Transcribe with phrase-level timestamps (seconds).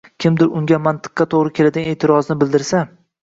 [0.23, 2.81] kimdir unga mantiqqa to‘g‘ri keladigan e’tirozini bildirsa.